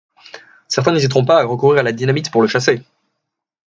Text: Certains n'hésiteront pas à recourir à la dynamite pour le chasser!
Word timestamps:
Certains 0.67 0.93
n'hésiteront 0.93 1.25
pas 1.25 1.39
à 1.39 1.45
recourir 1.45 1.81
à 1.81 1.83
la 1.83 1.91
dynamite 1.91 2.31
pour 2.31 2.41
le 2.41 2.47
chasser! 2.47 2.81